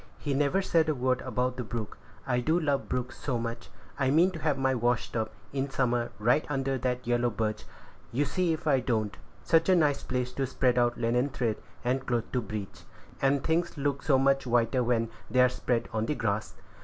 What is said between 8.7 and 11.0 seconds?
don't. Such a nice place to spread out